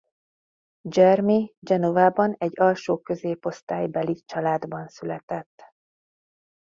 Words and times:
Germi 0.89 1.53
Genovában 1.59 2.35
egy 2.37 2.59
alsó 2.59 2.97
középosztálybeli 2.99 4.21
családban 4.25 4.87
született. 4.87 5.71